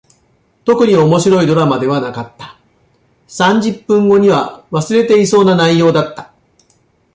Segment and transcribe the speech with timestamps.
[0.65, 2.57] 特に面白いドラマではなかった。
[3.27, 6.33] 三十分後には忘れていそうな内容だった。